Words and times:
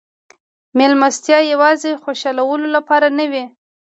مېلمستیاوې 0.77 1.49
یوازې 1.53 1.87
د 1.91 1.95
خوشحالولو 2.03 2.67
لپاره 2.75 3.07
نه 3.17 3.25
وې. 3.31 3.43